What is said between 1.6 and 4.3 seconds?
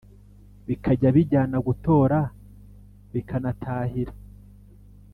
gutora bikanatahira